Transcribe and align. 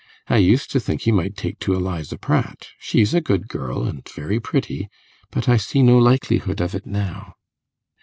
I 0.29 0.37
used 0.37 0.71
to 0.71 0.79
think 0.79 1.01
he 1.01 1.11
might 1.11 1.37
take 1.37 1.59
to 1.59 1.75
Eliza 1.75 2.17
Pratt; 2.17 2.69
she's 2.79 3.13
a 3.13 3.21
good 3.21 3.47
girl, 3.47 3.83
and 3.83 4.01
very 4.09 4.39
pretty; 4.39 4.89
but 5.29 5.47
I 5.47 5.57
see 5.57 5.83
no 5.83 5.99
likelihood 5.99 6.59
of 6.59 6.73
it 6.73 6.87
now. 6.87 7.35